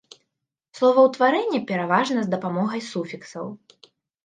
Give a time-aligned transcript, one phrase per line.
[0.79, 3.45] Словаўтварэнне пераважна з дапамогай суфіксаў.